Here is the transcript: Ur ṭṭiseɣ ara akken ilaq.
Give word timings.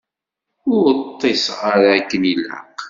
Ur 0.79 0.87
ṭṭiseɣ 1.09 1.59
ara 1.73 1.89
akken 1.97 2.23
ilaq. 2.31 2.77